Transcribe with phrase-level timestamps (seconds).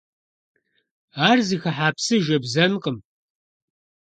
[1.27, 2.97] Ар зыхыхьа псы жэбзэнкъым.